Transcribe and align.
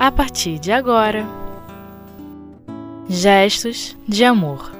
a 0.00 0.10
partir 0.10 0.58
de 0.58 0.72
agora. 0.72 1.26
Gestos 3.06 3.94
de 4.08 4.24
Amor 4.24 4.72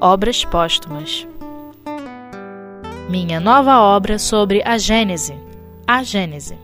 Obras 0.00 0.44
Póstumas 0.44 1.26
Minha 3.10 3.40
nova 3.40 3.80
obra 3.80 4.20
sobre 4.20 4.62
a 4.62 4.78
Gênese, 4.78 5.34
a 5.84 6.04
Gênese, 6.04 6.56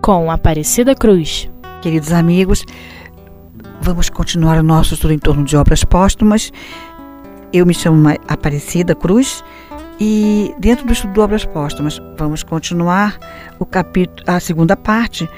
com 0.00 0.30
Aparecida 0.30 0.94
Cruz. 0.94 1.50
Queridos 1.82 2.12
amigos, 2.12 2.64
vamos 3.82 4.08
continuar 4.08 4.56
o 4.58 4.62
nosso 4.62 4.94
estudo 4.94 5.12
em 5.12 5.18
torno 5.18 5.44
de 5.44 5.54
obras 5.54 5.84
póstumas. 5.84 6.50
Eu 7.52 7.66
me 7.66 7.74
chamo 7.74 8.08
Aparecida 8.26 8.94
Cruz 8.94 9.44
e 10.00 10.54
dentro 10.58 10.86
do 10.86 10.94
estudo 10.94 11.12
de 11.12 11.20
obras 11.20 11.44
póstumas 11.44 12.00
vamos 12.16 12.42
continuar 12.42 13.18
o 13.58 13.66
capítulo, 13.66 14.24
a 14.26 14.40
segunda 14.40 14.78
parte 14.78 15.28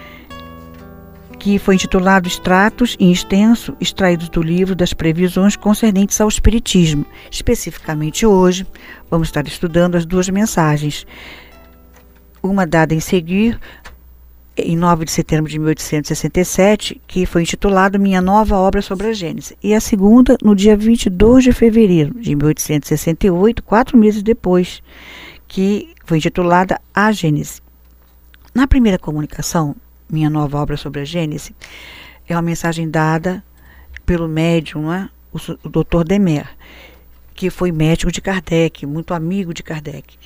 que 1.44 1.58
foi 1.58 1.74
intitulado 1.74 2.26
Extratos 2.26 2.96
em 2.98 3.12
Extenso, 3.12 3.76
extraídos 3.78 4.30
do 4.30 4.40
livro 4.40 4.74
das 4.74 4.94
previsões 4.94 5.56
concernentes 5.56 6.18
ao 6.18 6.26
Espiritismo. 6.26 7.04
Especificamente 7.30 8.24
hoje, 8.24 8.66
vamos 9.10 9.28
estar 9.28 9.46
estudando 9.46 9.94
as 9.94 10.06
duas 10.06 10.26
mensagens. 10.30 11.06
Uma 12.42 12.66
dada 12.66 12.94
em 12.94 13.00
seguir, 13.00 13.60
em 14.56 14.74
9 14.74 15.04
de 15.04 15.10
setembro 15.10 15.50
de 15.50 15.58
1867, 15.58 16.98
que 17.06 17.26
foi 17.26 17.42
intitulada 17.42 17.98
Minha 17.98 18.22
Nova 18.22 18.56
Obra 18.56 18.80
sobre 18.80 19.08
a 19.08 19.12
Gênese, 19.12 19.54
e 19.62 19.74
a 19.74 19.80
segunda, 19.82 20.38
no 20.42 20.56
dia 20.56 20.74
22 20.74 21.44
de 21.44 21.52
fevereiro 21.52 22.18
de 22.18 22.34
1868, 22.34 23.62
quatro 23.62 23.98
meses 23.98 24.22
depois, 24.22 24.82
que 25.46 25.90
foi 26.06 26.16
intitulada 26.16 26.80
A 26.94 27.12
Gênese. 27.12 27.60
Na 28.54 28.66
primeira 28.66 28.98
comunicação, 28.98 29.76
minha 30.14 30.30
nova 30.30 30.58
obra 30.58 30.76
sobre 30.76 31.00
a 31.00 31.04
Gênese, 31.04 31.54
é 32.28 32.34
uma 32.34 32.42
mensagem 32.42 32.88
dada 32.88 33.44
pelo 34.06 34.28
médium, 34.28 34.92
é? 34.92 35.10
o, 35.32 35.38
o 35.64 35.68
Dr. 35.68 36.04
Demer, 36.06 36.48
que 37.34 37.50
foi 37.50 37.72
médico 37.72 38.12
de 38.12 38.20
Kardec, 38.20 38.86
muito 38.86 39.12
amigo 39.12 39.52
de 39.52 39.62
Kardec. 39.62 40.16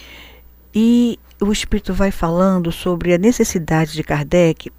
E 0.75 1.19
o 1.41 1.51
Espírito 1.51 1.95
vai 1.95 2.11
falando 2.11 2.71
sobre 2.71 3.15
a 3.15 3.19
necessidade 3.19 3.95
de 3.95 4.03
Kardec 4.03 4.71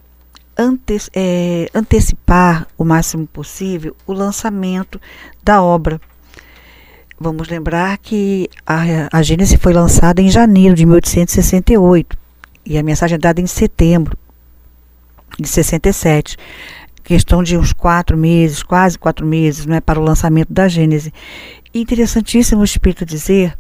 é, 1.16 1.70
antecipar 1.74 2.68
o 2.78 2.84
máximo 2.84 3.26
possível 3.26 3.96
o 4.06 4.14
lançamento 4.14 5.00
da 5.42 5.64
obra. 5.64 6.00
Vamos 7.18 7.48
lembrar 7.50 7.98
que 7.98 8.50
a, 8.66 9.10
a 9.12 9.22
Gênese 9.22 9.58
foi 9.58 9.74
lançada 9.74 10.22
em 10.22 10.30
janeiro 10.30 10.76
de 10.76 10.86
1868 10.86 12.18
e 12.66 12.78
a 12.78 12.84
mensagem 12.84 13.16
é 13.16 13.20
dada 13.20 13.42
em 13.42 13.48
setembro 13.48 14.18
de 15.38 15.48
67. 15.48 16.38
Questão 17.04 17.42
de 17.42 17.58
uns 17.58 17.74
quatro 17.74 18.16
meses, 18.16 18.62
quase 18.62 18.98
quatro 18.98 19.26
meses, 19.26 19.66
não 19.66 19.76
é, 19.76 19.82
para 19.82 20.00
o 20.00 20.04
lançamento 20.04 20.54
da 20.54 20.68
Gênese. 20.68 21.12
Interessantíssimo 21.74 22.62
o 22.62 22.64
Espírito 22.64 23.06
dizer 23.06 23.58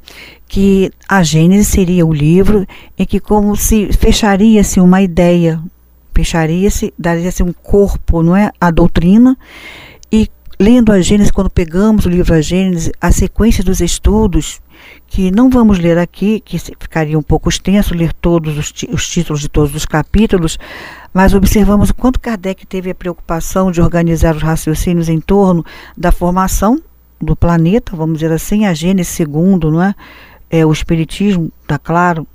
que 0.47 0.91
a 1.07 1.21
Gênese 1.21 1.65
seria 1.65 2.05
o 2.05 2.13
livro 2.13 2.65
em 2.97 3.05
que 3.05 3.19
como 3.19 3.55
se 3.55 3.91
fecharia-se 3.93 4.79
uma 4.79 5.01
ideia, 5.01 5.61
fecharia-se, 6.13 6.93
daria-se 6.97 7.43
um 7.43 7.53
corpo, 7.53 8.23
não 8.23 8.35
é, 8.35 8.51
a 8.59 8.71
doutrina 8.71 9.37
e 10.11 10.27
lendo 10.59 10.91
a 10.91 10.99
Gênese, 10.99 11.31
quando 11.31 11.49
pegamos 11.49 12.05
o 12.05 12.09
livro 12.09 12.33
A 12.33 12.41
Gênese, 12.41 12.91
a 12.99 13.13
sequência 13.13 13.63
dos 13.63 13.79
estudos 13.79 14.61
que 15.07 15.31
não 15.31 15.49
vamos 15.49 15.79
ler 15.79 15.97
aqui, 15.97 16.41
que 16.41 16.59
ficaria 16.59 17.17
um 17.17 17.23
pouco 17.23 17.47
extenso 17.47 17.95
ler 17.95 18.11
todos 18.13 18.57
os, 18.57 18.73
os, 18.91 19.07
títulos 19.07 19.41
de 19.41 19.47
todos 19.47 19.73
os 19.73 19.85
capítulos, 19.85 20.57
mas 21.13 21.33
observamos 21.33 21.89
o 21.89 21.95
quanto 21.95 22.19
Kardec 22.19 22.67
teve 22.67 22.91
a 22.91 22.95
preocupação 22.95 23.71
de 23.71 23.81
organizar 23.81 24.35
os 24.35 24.43
raciocínios 24.43 25.07
em 25.07 25.19
torno 25.19 25.65
da 25.97 26.11
formação 26.11 26.81
do 27.21 27.35
planeta, 27.35 27.95
vamos 27.95 28.19
dizer 28.19 28.31
assim, 28.33 28.65
a 28.65 28.73
Gênesis 28.73 29.13
segundo, 29.13 29.71
não 29.71 29.81
é? 29.81 29.95
é 30.49 30.65
o 30.65 30.71
Espiritismo, 30.71 31.51
está 31.61 31.77
claro, 31.77 32.27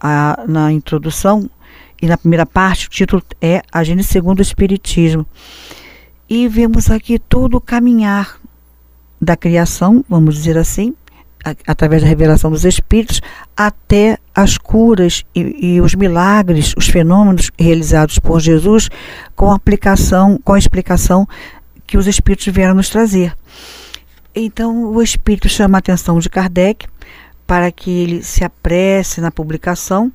a, 0.00 0.44
na 0.48 0.72
introdução, 0.72 1.48
e 2.00 2.06
na 2.06 2.18
primeira 2.18 2.44
parte 2.44 2.88
o 2.88 2.90
título 2.90 3.22
é 3.40 3.62
a 3.70 3.84
Gênesis 3.84 4.10
segundo 4.10 4.40
o 4.40 4.42
Espiritismo. 4.42 5.24
E 6.34 6.48
vemos 6.48 6.90
aqui 6.90 7.18
todo 7.18 7.58
o 7.58 7.60
caminhar 7.60 8.40
da 9.20 9.36
criação, 9.36 10.02
vamos 10.08 10.34
dizer 10.34 10.56
assim, 10.56 10.94
através 11.66 12.00
da 12.00 12.08
revelação 12.08 12.50
dos 12.50 12.64
Espíritos, 12.64 13.20
até 13.54 14.16
as 14.34 14.56
curas 14.56 15.26
e, 15.34 15.74
e, 15.74 15.80
os 15.82 15.94
milagres, 15.94 16.72
os 16.74 16.88
fenômenos 16.88 17.50
realizados 17.58 18.18
por 18.18 18.40
Jesus, 18.40 18.88
com 19.36 19.50
a 19.50 19.56
aplicação, 19.56 20.40
com 20.42 20.54
a 20.54 20.58
explicação 20.58 21.28
que 21.86 21.98
os 21.98 22.06
Espíritos 22.06 22.46
vieram 22.46 22.76
nos 22.76 22.88
trazer. 22.88 23.36
Então, 24.34 24.86
o 24.86 25.02
Espírito 25.02 25.50
chama 25.50 25.76
a 25.76 25.80
atenção 25.80 26.18
de 26.18 26.30
Kardec 26.30 26.86
para 27.46 27.70
que 27.70 27.90
ele 27.90 28.22
se 28.22 28.42
apresse 28.42 29.20
na 29.20 29.30
publicação 29.30 30.10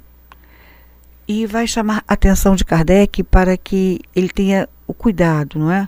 e 1.27 1.45
vai 1.45 1.67
chamar 1.67 2.03
a 2.07 2.13
atenção 2.13 2.55
de 2.55 2.63
Kardec 2.63 3.23
para 3.23 3.57
que 3.57 3.99
ele 4.15 4.29
tenha 4.29 4.67
o 4.87 4.93
cuidado, 4.93 5.59
não 5.59 5.71
é? 5.71 5.87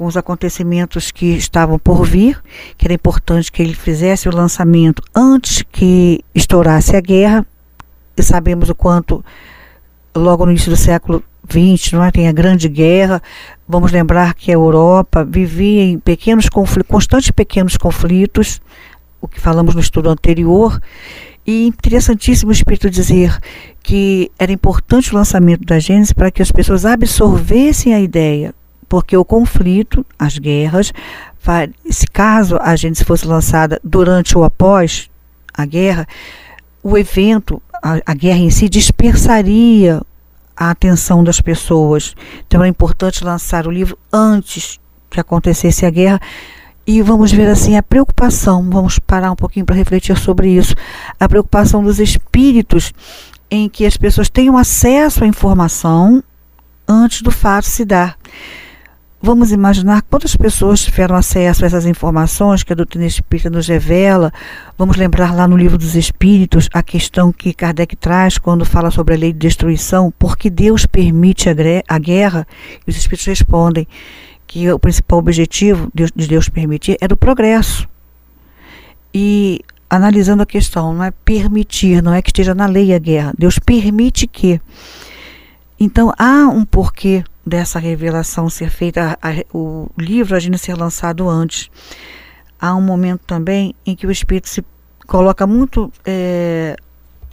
com 0.00 0.06
os 0.06 0.16
acontecimentos 0.16 1.10
que 1.10 1.26
estavam 1.36 1.78
por 1.78 2.06
vir, 2.06 2.42
que 2.78 2.86
era 2.86 2.94
importante 2.94 3.52
que 3.52 3.62
ele 3.62 3.74
fizesse 3.74 4.30
o 4.30 4.34
lançamento 4.34 5.02
antes 5.14 5.62
que 5.70 6.24
estourasse 6.34 6.96
a 6.96 7.02
guerra. 7.02 7.46
E 8.16 8.22
sabemos 8.22 8.70
o 8.70 8.74
quanto, 8.74 9.22
logo 10.14 10.46
no 10.46 10.52
início 10.52 10.70
do 10.70 10.76
século 10.76 11.22
XX, 11.46 11.92
não 11.92 12.02
é? 12.02 12.10
tem 12.10 12.28
a 12.28 12.32
Grande 12.32 12.66
Guerra. 12.66 13.22
Vamos 13.68 13.92
lembrar 13.92 14.32
que 14.32 14.50
a 14.50 14.54
Europa 14.54 15.22
vivia 15.22 15.82
em 15.82 15.98
pequenos 15.98 16.48
conflitos, 16.48 16.88
constantes 16.88 17.30
pequenos 17.30 17.76
conflitos, 17.76 18.58
o 19.20 19.28
que 19.28 19.38
falamos 19.38 19.74
no 19.74 19.82
estudo 19.82 20.08
anterior. 20.08 20.80
E 21.50 21.66
interessantíssimo 21.66 22.50
o 22.50 22.52
Espírito 22.52 22.88
dizer 22.88 23.36
que 23.82 24.30
era 24.38 24.52
importante 24.52 25.10
o 25.10 25.16
lançamento 25.16 25.64
da 25.64 25.80
Gênesis 25.80 26.12
para 26.12 26.30
que 26.30 26.40
as 26.40 26.52
pessoas 26.52 26.86
absorvessem 26.86 27.92
a 27.92 28.00
ideia 28.00 28.54
porque 28.88 29.16
o 29.16 29.24
conflito, 29.24 30.06
as 30.16 30.38
guerras, 30.38 30.92
se 31.88 32.06
caso 32.06 32.56
a 32.60 32.76
gente 32.76 33.04
fosse 33.04 33.26
lançada 33.26 33.80
durante 33.82 34.38
ou 34.38 34.44
após 34.44 35.10
a 35.52 35.66
guerra, 35.66 36.06
o 36.84 36.96
evento, 36.96 37.60
a, 37.82 37.98
a 38.06 38.14
guerra 38.14 38.38
em 38.38 38.50
si, 38.50 38.68
dispersaria 38.68 40.00
a 40.56 40.70
atenção 40.70 41.24
das 41.24 41.40
pessoas. 41.40 42.14
Então 42.46 42.62
é 42.62 42.68
importante 42.68 43.24
lançar 43.24 43.66
o 43.66 43.72
livro 43.72 43.98
antes 44.12 44.78
que 45.10 45.18
acontecesse 45.18 45.84
a 45.84 45.90
guerra. 45.90 46.20
E 46.86 47.02
vamos 47.02 47.30
ver 47.30 47.48
assim 47.48 47.76
a 47.76 47.82
preocupação, 47.82 48.68
vamos 48.70 48.98
parar 48.98 49.30
um 49.30 49.36
pouquinho 49.36 49.66
para 49.66 49.76
refletir 49.76 50.16
sobre 50.18 50.48
isso, 50.48 50.74
a 51.18 51.28
preocupação 51.28 51.82
dos 51.82 52.00
espíritos 52.00 52.92
em 53.50 53.68
que 53.68 53.84
as 53.84 53.96
pessoas 53.96 54.28
tenham 54.28 54.56
acesso 54.56 55.24
à 55.24 55.26
informação 55.26 56.22
antes 56.88 57.22
do 57.22 57.30
fato 57.30 57.66
se 57.66 57.84
dar. 57.84 58.16
Vamos 59.22 59.52
imaginar 59.52 60.00
quantas 60.00 60.34
pessoas 60.34 60.80
tiveram 60.80 61.14
acesso 61.14 61.62
a 61.62 61.66
essas 61.66 61.84
informações 61.84 62.62
que 62.62 62.72
a 62.72 62.76
doutrina 62.76 63.04
espírita 63.04 63.50
nos 63.50 63.68
revela. 63.68 64.32
Vamos 64.78 64.96
lembrar 64.96 65.34
lá 65.34 65.46
no 65.46 65.58
livro 65.58 65.76
dos 65.76 65.94
Espíritos 65.94 66.70
a 66.72 66.82
questão 66.82 67.30
que 67.30 67.52
Kardec 67.52 67.96
traz 67.96 68.38
quando 68.38 68.64
fala 68.64 68.90
sobre 68.90 69.14
a 69.14 69.18
lei 69.18 69.30
de 69.30 69.38
destruição, 69.38 70.10
porque 70.18 70.48
Deus 70.48 70.86
permite 70.86 71.50
a 71.86 71.98
guerra? 71.98 72.46
E 72.86 72.90
os 72.90 72.96
Espíritos 72.96 73.26
respondem 73.26 73.86
que 74.50 74.68
o 74.68 74.80
principal 74.80 75.20
objetivo 75.20 75.88
de 75.94 76.26
Deus 76.26 76.48
permitir 76.48 76.96
é 77.00 77.06
o 77.06 77.16
progresso. 77.16 77.88
E 79.14 79.60
analisando 79.88 80.42
a 80.42 80.46
questão, 80.46 80.92
não 80.92 81.04
é 81.04 81.12
permitir, 81.12 82.02
não 82.02 82.12
é 82.12 82.20
que 82.20 82.30
esteja 82.30 82.52
na 82.52 82.66
lei 82.66 82.92
a 82.92 82.98
guerra. 82.98 83.32
Deus 83.38 83.60
permite 83.60 84.26
que. 84.26 84.60
Então 85.78 86.12
há 86.18 86.48
um 86.48 86.64
porquê 86.64 87.22
dessa 87.46 87.78
revelação 87.78 88.50
ser 88.50 88.70
feita, 88.70 89.16
a, 89.22 89.30
a, 89.30 89.34
o 89.54 89.88
livro 89.96 90.34
a 90.34 90.40
gente 90.40 90.58
ser 90.58 90.74
lançado 90.74 91.28
antes. 91.28 91.70
Há 92.60 92.74
um 92.74 92.82
momento 92.82 93.20
também 93.28 93.72
em 93.86 93.94
que 93.94 94.04
o 94.04 94.10
Espírito 94.10 94.48
se 94.48 94.64
coloca 95.06 95.46
muito, 95.46 95.92
é, 96.04 96.74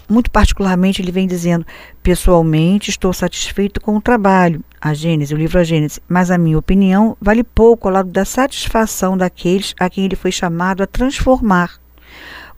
muito 0.07 0.29
particularmente, 0.29 1.01
ele 1.01 1.11
vem 1.11 1.25
dizendo: 1.25 1.65
pessoalmente 2.03 2.91
estou 2.91 3.11
satisfeito 3.11 3.81
com 3.81 3.97
o 3.97 4.01
trabalho, 4.01 4.63
a 4.79 4.93
Gênese, 4.93 5.33
o 5.33 5.37
livro 5.37 5.59
A 5.59 5.63
Gênese, 5.63 6.01
mas 6.07 6.29
a 6.31 6.37
minha 6.37 6.57
opinião 6.57 7.17
vale 7.21 7.43
pouco 7.43 7.87
ao 7.87 7.93
lado 7.93 8.09
da 8.09 8.25
satisfação 8.25 9.17
daqueles 9.17 9.73
a 9.79 9.89
quem 9.89 10.05
ele 10.05 10.15
foi 10.15 10.31
chamado 10.31 10.83
a 10.83 10.87
transformar. 10.87 11.79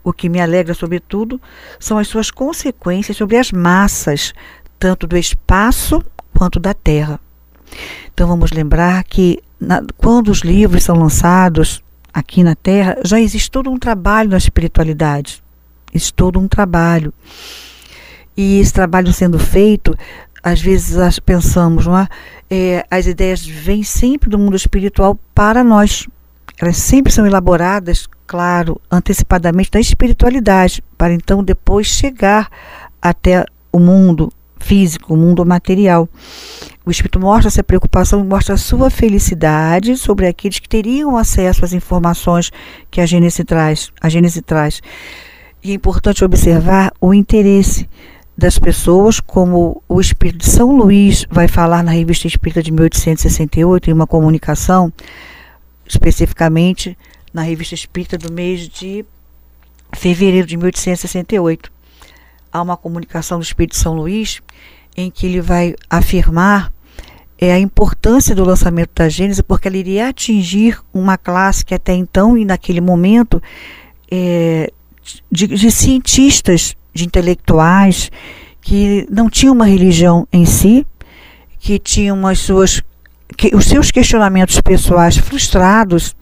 O 0.02 0.12
que 0.12 0.28
me 0.28 0.40
alegra, 0.40 0.74
sobretudo, 0.74 1.40
são 1.78 1.98
as 1.98 2.08
suas 2.08 2.30
consequências 2.30 3.16
sobre 3.16 3.36
as 3.36 3.52
massas, 3.52 4.32
tanto 4.78 5.06
do 5.06 5.16
espaço 5.16 6.02
quanto 6.36 6.58
da 6.58 6.72
terra. 6.72 7.20
Então 8.12 8.26
vamos 8.26 8.50
lembrar 8.50 9.04
que 9.04 9.42
na, 9.60 9.82
quando 9.98 10.28
os 10.28 10.40
livros 10.40 10.84
são 10.84 10.96
lançados 10.96 11.82
aqui 12.12 12.42
na 12.42 12.54
Terra, 12.54 12.96
já 13.04 13.20
existe 13.20 13.50
todo 13.50 13.70
um 13.70 13.78
trabalho 13.78 14.30
na 14.30 14.38
espiritualidade. 14.38 15.42
Existe 15.92 16.14
todo 16.14 16.40
um 16.40 16.48
trabalho. 16.48 17.12
E 18.36 18.58
esse 18.58 18.72
trabalho 18.72 19.12
sendo 19.12 19.38
feito, 19.38 19.94
às 20.42 20.60
vezes 20.60 21.18
pensamos, 21.20 21.86
não 21.86 21.98
é? 21.98 22.08
é? 22.50 22.84
As 22.90 23.06
ideias 23.06 23.46
vêm 23.46 23.82
sempre 23.82 24.30
do 24.30 24.38
mundo 24.38 24.56
espiritual 24.56 25.18
para 25.34 25.62
nós. 25.62 26.06
Elas 26.60 26.76
sempre 26.76 27.12
são 27.12 27.26
elaboradas, 27.26 28.06
claro, 28.26 28.80
antecipadamente 28.90 29.70
da 29.70 29.80
espiritualidade, 29.80 30.82
para 30.96 31.14
então 31.14 31.42
depois 31.42 31.86
chegar 31.86 32.50
até 33.00 33.44
o 33.72 33.78
mundo 33.78 34.30
físico, 34.58 35.14
o 35.14 35.16
mundo 35.16 35.44
material. 35.44 36.08
O 36.84 36.90
Espírito 36.90 37.18
mostra 37.18 37.48
essa 37.48 37.62
preocupação, 37.62 38.24
mostra 38.24 38.54
a 38.54 38.58
sua 38.58 38.90
felicidade 38.90 39.96
sobre 39.96 40.26
aqueles 40.26 40.58
que 40.58 40.68
teriam 40.68 41.16
acesso 41.16 41.64
às 41.64 41.72
informações 41.72 42.50
que 42.90 43.00
a 43.00 43.06
Gênese 43.06 43.44
traz. 43.44 43.90
A 44.00 44.08
Gênese 44.08 44.42
traz. 44.42 44.80
E 45.62 45.72
é 45.72 45.74
importante 45.74 46.24
observar 46.24 46.92
o 47.00 47.12
interesse 47.12 47.88
das 48.40 48.58
pessoas, 48.58 49.20
como 49.20 49.82
o 49.86 50.00
Espírito 50.00 50.38
de 50.38 50.50
São 50.50 50.74
Luís 50.74 51.26
vai 51.30 51.46
falar 51.46 51.84
na 51.84 51.90
Revista 51.90 52.26
Espírita 52.26 52.62
de 52.62 52.72
1868, 52.72 53.90
em 53.90 53.92
uma 53.92 54.06
comunicação, 54.06 54.90
especificamente 55.86 56.96
na 57.34 57.42
Revista 57.42 57.74
Espírita 57.74 58.16
do 58.16 58.32
mês 58.32 58.66
de 58.66 59.04
fevereiro 59.94 60.46
de 60.46 60.56
1868. 60.56 61.70
Há 62.50 62.62
uma 62.62 62.78
comunicação 62.78 63.38
do 63.38 63.44
Espírito 63.44 63.72
de 63.72 63.78
São 63.78 63.92
Luís 63.92 64.40
em 64.96 65.10
que 65.10 65.26
ele 65.26 65.42
vai 65.42 65.74
afirmar 65.90 66.72
é, 67.38 67.52
a 67.52 67.58
importância 67.58 68.34
do 68.34 68.42
lançamento 68.42 68.92
da 68.94 69.06
Gênese, 69.06 69.42
porque 69.42 69.68
ela 69.68 69.76
iria 69.76 70.08
atingir 70.08 70.80
uma 70.94 71.18
classe 71.18 71.62
que 71.62 71.74
até 71.74 71.92
então 71.92 72.38
e 72.38 72.46
naquele 72.46 72.80
momento 72.80 73.40
é, 74.10 74.72
de, 75.30 75.46
de 75.46 75.70
cientistas 75.70 76.74
de 76.92 77.04
intelectuais 77.04 78.10
que 78.60 79.06
não 79.10 79.30
tinham 79.30 79.54
uma 79.54 79.66
religião 79.66 80.26
em 80.32 80.44
si, 80.44 80.86
que 81.58 81.78
tinham 81.78 82.26
as 82.26 82.38
suas 82.38 82.82
que, 83.36 83.54
os 83.54 83.66
seus 83.66 83.90
questionamentos 83.90 84.60
pessoais 84.60 85.16
frustrados 85.16 86.14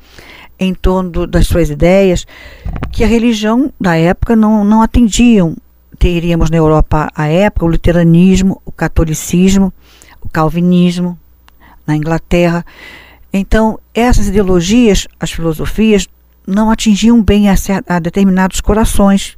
em 0.59 0.75
torno 0.75 1.27
das 1.27 1.47
suas 1.47 1.71
ideias, 1.71 2.27
que 2.91 3.05
a 3.05 3.07
religião 3.07 3.73
da 3.81 3.97
época 3.97 4.35
não, 4.35 4.65
não 4.65 4.83
atendiam. 4.83 5.57
Teríamos 5.99 6.51
na 6.51 6.57
Europa 6.57 7.11
a 7.15 7.27
época 7.27 7.65
o 7.65 7.69
luteranismo, 7.69 8.61
o 8.65 8.73
catolicismo, 8.73 9.73
o 10.21 10.29
calvinismo, 10.29 11.19
na 11.87 11.97
Inglaterra. 11.97 12.65
Então, 13.33 13.79
essas 13.95 14.29
ideologias, 14.29 15.07
as 15.19 15.31
filosofias, 15.31 16.07
não 16.47 16.71
atingiam 16.71 17.23
bem 17.23 17.49
a, 17.49 17.55
a 17.87 17.99
determinados 17.99 18.61
corações 18.61 19.37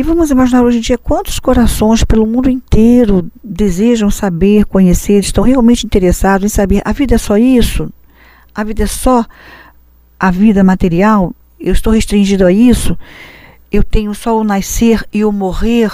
e 0.00 0.02
vamos 0.02 0.30
imaginar 0.30 0.62
hoje 0.62 0.78
em 0.78 0.80
dia 0.80 0.96
quantos 0.96 1.38
corações 1.38 2.02
pelo 2.02 2.26
mundo 2.26 2.48
inteiro 2.48 3.30
desejam 3.44 4.10
saber, 4.10 4.64
conhecer, 4.64 5.18
estão 5.18 5.44
realmente 5.44 5.84
interessados 5.84 6.46
em 6.46 6.48
saber: 6.48 6.80
a 6.86 6.90
vida 6.90 7.16
é 7.16 7.18
só 7.18 7.36
isso? 7.36 7.92
A 8.54 8.64
vida 8.64 8.84
é 8.84 8.86
só 8.86 9.26
a 10.18 10.30
vida 10.30 10.64
material? 10.64 11.34
Eu 11.60 11.74
estou 11.74 11.92
restringido 11.92 12.46
a 12.46 12.52
isso? 12.52 12.98
Eu 13.70 13.84
tenho 13.84 14.14
só 14.14 14.40
o 14.40 14.42
nascer 14.42 15.06
e 15.12 15.22
o 15.22 15.30
morrer? 15.30 15.92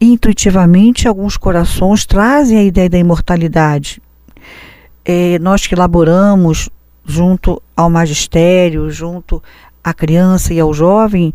Intuitivamente, 0.00 1.06
alguns 1.06 1.36
corações 1.36 2.04
trazem 2.04 2.58
a 2.58 2.64
ideia 2.64 2.90
da 2.90 2.98
imortalidade. 2.98 4.02
É, 5.04 5.38
nós 5.38 5.64
que 5.64 5.76
elaboramos 5.76 6.68
junto 7.04 7.62
ao 7.76 7.88
magistério, 7.88 8.90
junto 8.90 9.40
à 9.82 9.94
criança 9.94 10.52
e 10.52 10.58
ao 10.58 10.74
jovem, 10.74 11.32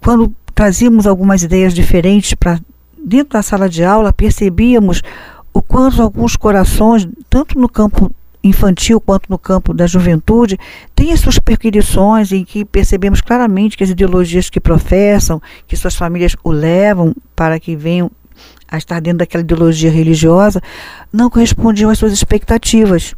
quando 0.00 0.32
trazíamos 0.54 1.06
algumas 1.06 1.42
ideias 1.42 1.74
diferentes 1.74 2.34
para 2.34 2.60
dentro 3.02 3.34
da 3.34 3.42
sala 3.42 3.68
de 3.68 3.82
aula, 3.82 4.12
percebíamos 4.12 5.02
o 5.52 5.62
quanto 5.62 6.02
alguns 6.02 6.36
corações, 6.36 7.08
tanto 7.28 7.58
no 7.58 7.68
campo 7.68 8.10
infantil 8.42 9.00
quanto 9.00 9.28
no 9.28 9.38
campo 9.38 9.74
da 9.74 9.86
juventude, 9.86 10.58
têm 10.94 11.12
as 11.12 11.20
suas 11.20 11.38
perquisições 11.38 12.32
em 12.32 12.44
que 12.44 12.64
percebemos 12.64 13.20
claramente 13.20 13.76
que 13.76 13.84
as 13.84 13.90
ideologias 13.90 14.48
que 14.48 14.60
professam, 14.60 15.42
que 15.66 15.76
suas 15.76 15.94
famílias 15.94 16.34
o 16.42 16.50
levam 16.50 17.14
para 17.36 17.60
que 17.60 17.76
venham 17.76 18.10
a 18.68 18.78
estar 18.78 19.00
dentro 19.00 19.18
daquela 19.18 19.42
ideologia 19.42 19.90
religiosa, 19.90 20.62
não 21.12 21.28
correspondiam 21.28 21.90
às 21.90 21.98
suas 21.98 22.12
expectativas 22.12 23.14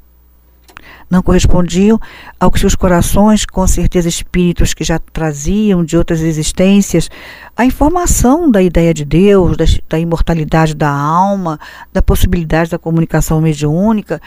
não 1.12 1.22
correspondiam 1.22 2.00
ao 2.40 2.50
que 2.50 2.58
seus 2.58 2.74
corações, 2.74 3.44
com 3.44 3.66
certeza 3.66 4.08
espíritos 4.08 4.72
que 4.72 4.82
já 4.82 4.98
traziam 4.98 5.84
de 5.84 5.94
outras 5.94 6.22
existências, 6.22 7.10
a 7.54 7.66
informação 7.66 8.50
da 8.50 8.62
ideia 8.62 8.94
de 8.94 9.04
Deus, 9.04 9.54
da, 9.54 9.66
da 9.90 9.98
imortalidade 9.98 10.74
da 10.74 10.88
alma, 10.88 11.60
da 11.92 12.00
possibilidade 12.00 12.70
da 12.70 12.78
comunicação 12.78 13.42
mediúnica, 13.42 14.22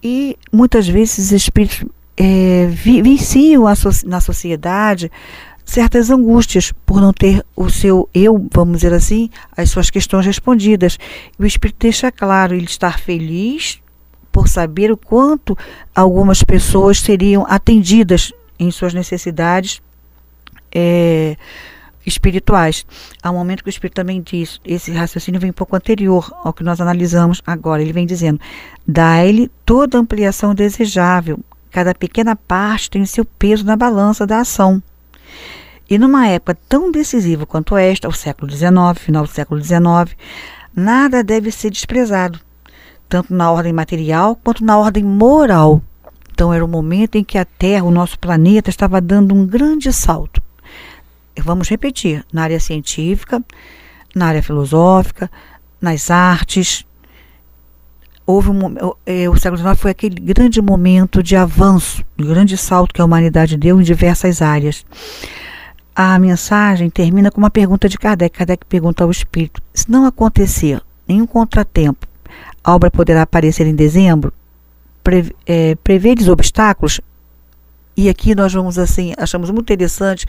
e 0.00 0.38
muitas 0.52 0.86
vezes 0.86 1.18
esses 1.18 1.32
espíritos 1.32 1.84
é, 2.16 2.70
na 4.06 4.20
sociedade 4.20 5.10
certas 5.64 6.08
angústias 6.08 6.72
por 6.86 7.00
não 7.00 7.12
ter 7.12 7.44
o 7.56 7.68
seu 7.68 8.08
eu, 8.14 8.46
vamos 8.54 8.76
dizer 8.76 8.94
assim, 8.94 9.28
as 9.56 9.70
suas 9.70 9.90
questões 9.90 10.24
respondidas. 10.24 10.98
E 11.36 11.42
o 11.42 11.46
Espírito 11.46 11.78
deixa 11.80 12.12
claro 12.12 12.54
ele 12.54 12.64
estar 12.64 13.00
feliz 13.00 13.80
por 14.30 14.48
saber 14.48 14.90
o 14.90 14.96
quanto 14.96 15.56
algumas 15.94 16.42
pessoas 16.42 17.00
seriam 17.00 17.46
atendidas 17.48 18.32
em 18.58 18.70
suas 18.70 18.92
necessidades 18.94 19.80
é, 20.74 21.36
espirituais. 22.06 22.84
Há 23.22 23.30
um 23.30 23.34
momento 23.34 23.62
que 23.62 23.68
o 23.68 23.70
Espírito 23.70 23.96
também 23.96 24.20
diz, 24.20 24.60
esse 24.64 24.92
raciocínio 24.92 25.40
vem 25.40 25.50
um 25.50 25.54
pouco 25.54 25.76
anterior 25.76 26.32
ao 26.42 26.52
que 26.52 26.64
nós 26.64 26.80
analisamos 26.80 27.42
agora. 27.46 27.82
Ele 27.82 27.92
vem 27.92 28.06
dizendo: 28.06 28.40
dá-lhe 28.86 29.50
toda 29.64 29.98
ampliação 29.98 30.54
desejável, 30.54 31.38
cada 31.70 31.94
pequena 31.94 32.34
parte 32.34 32.90
tem 32.90 33.04
seu 33.04 33.24
peso 33.24 33.64
na 33.64 33.76
balança 33.76 34.26
da 34.26 34.40
ação. 34.40 34.82
E 35.90 35.98
numa 35.98 36.26
época 36.28 36.58
tão 36.68 36.92
decisiva 36.92 37.46
quanto 37.46 37.76
esta, 37.76 38.08
o 38.08 38.12
século 38.12 38.50
XIX, 38.50 38.70
final 38.96 39.22
do 39.24 39.30
século 39.30 39.62
XIX, 39.62 40.14
nada 40.74 41.24
deve 41.24 41.50
ser 41.50 41.70
desprezado 41.70 42.40
tanto 43.08 43.34
na 43.34 43.50
ordem 43.50 43.72
material 43.72 44.36
quanto 44.36 44.64
na 44.64 44.78
ordem 44.78 45.02
moral. 45.02 45.82
Então 46.32 46.52
era 46.52 46.64
o 46.64 46.68
momento 46.68 47.16
em 47.16 47.24
que 47.24 47.36
a 47.36 47.44
Terra, 47.44 47.84
o 47.84 47.90
nosso 47.90 48.18
planeta, 48.18 48.70
estava 48.70 49.00
dando 49.00 49.34
um 49.34 49.46
grande 49.46 49.92
salto. 49.92 50.40
Vamos 51.42 51.68
repetir: 51.68 52.24
na 52.32 52.42
área 52.42 52.60
científica, 52.60 53.42
na 54.14 54.26
área 54.26 54.42
filosófica, 54.42 55.30
nas 55.80 56.10
artes. 56.10 56.84
Houve 58.26 58.50
um, 58.50 58.76
é, 59.06 59.28
o 59.28 59.36
século 59.36 59.56
XIX 59.56 59.78
foi 59.78 59.90
aquele 59.90 60.20
grande 60.20 60.60
momento 60.60 61.22
de 61.22 61.34
avanço, 61.34 62.04
um 62.18 62.26
grande 62.26 62.58
salto 62.58 62.92
que 62.92 63.00
a 63.00 63.04
humanidade 63.04 63.56
deu 63.56 63.80
em 63.80 63.82
diversas 63.84 64.42
áreas. 64.42 64.84
A 65.96 66.18
mensagem 66.18 66.90
termina 66.90 67.30
com 67.30 67.38
uma 67.38 67.50
pergunta 67.50 67.88
de 67.88 67.96
Kardec. 67.96 68.36
Kardec 68.36 68.66
pergunta 68.66 69.02
ao 69.02 69.10
Espírito: 69.10 69.62
se 69.72 69.90
não 69.90 70.04
acontecer 70.04 70.80
nenhum 71.08 71.26
contratempo 71.26 72.06
a 72.62 72.74
obra 72.74 72.90
poderá 72.90 73.22
aparecer 73.22 73.66
em 73.66 73.74
dezembro. 73.74 74.32
Pre, 75.02 75.34
é, 75.46 75.74
preveres 75.76 76.28
obstáculos. 76.28 77.00
E 77.96 78.08
aqui 78.08 78.34
nós 78.34 78.52
vamos 78.52 78.78
assim, 78.78 79.12
achamos 79.18 79.50
muito 79.50 79.72
interessante 79.72 80.24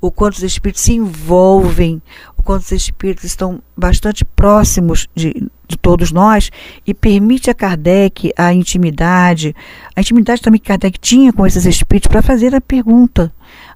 o 0.00 0.10
quanto 0.10 0.34
os 0.34 0.42
espíritos 0.42 0.82
se 0.82 0.92
envolvem, 0.92 2.02
o 2.36 2.42
quanto 2.42 2.62
os 2.62 2.72
espíritos 2.72 3.24
estão 3.24 3.62
bastante 3.74 4.22
próximos 4.22 5.08
de, 5.14 5.48
de 5.66 5.78
todos 5.78 6.12
nós 6.12 6.50
e 6.86 6.92
permite 6.92 7.48
a 7.48 7.54
Kardec 7.54 8.32
a 8.36 8.52
intimidade, 8.52 9.56
a 9.94 10.00
intimidade 10.00 10.42
também 10.42 10.60
que 10.60 10.68
Kardec 10.68 10.98
tinha 10.98 11.32
com 11.32 11.46
esses 11.46 11.64
espíritos 11.64 12.08
para 12.08 12.20
fazer 12.20 12.54
a 12.54 12.60
pergunta: 12.60 13.32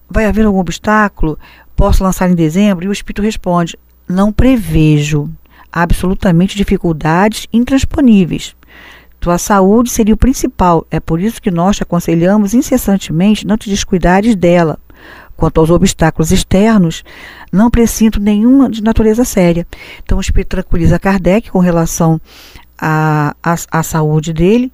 vai 0.09 0.27
haver 0.27 0.45
algum 0.45 0.59
obstáculo? 0.59 1.39
Posso 1.75 2.05
lançar 2.05 2.31
em 2.31 2.35
dezembro? 2.35 2.85
E 2.85 2.89
o 2.89 2.93
espírito 2.93 3.23
responde: 3.23 3.79
não 4.07 4.31
prevejo 4.31 5.31
absolutamente 5.73 6.57
dificuldades 6.57 7.47
intransponíveis. 7.53 8.55
Tua 9.21 9.37
saúde 9.37 9.91
seria 9.91 10.15
o 10.15 10.17
principal, 10.17 10.87
é 10.91 10.99
por 10.99 11.21
isso 11.21 11.43
que 11.43 11.51
nós 11.51 11.77
te 11.77 11.83
aconselhamos 11.83 12.55
incessantemente 12.55 13.47
não 13.47 13.59
te 13.59 13.69
descuidares 13.69 14.35
dela. 14.35 14.79
Quanto 15.37 15.61
aos 15.61 15.71
obstáculos 15.71 16.33
externos, 16.33 17.03
não 17.51 17.71
presinto 17.71 18.21
nenhuma 18.21 18.69
de 18.69 18.83
natureza 18.83 19.25
séria. 19.25 19.67
Então, 20.03 20.19
o 20.19 20.21
Espírito 20.21 20.51
tranquiliza 20.51 20.99
Kardec 20.99 21.51
com 21.51 21.59
relação 21.59 22.21
à, 22.79 23.35
à, 23.43 23.55
à 23.71 23.83
saúde 23.83 24.33
dele 24.35 24.71